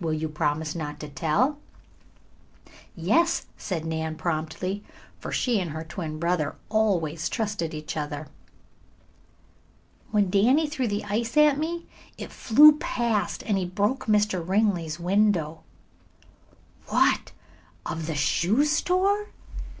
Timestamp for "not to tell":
0.74-1.60